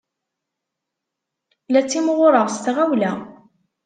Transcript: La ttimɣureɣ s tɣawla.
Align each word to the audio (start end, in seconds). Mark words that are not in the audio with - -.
La 1.71 1.81
ttimɣureɣ 1.83 2.47
s 2.55 2.57
tɣawla. 2.65 3.11